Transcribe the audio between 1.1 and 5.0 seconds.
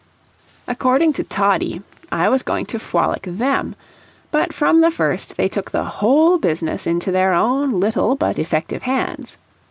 to Toddie, I was going to "fwolic" THEM; but from the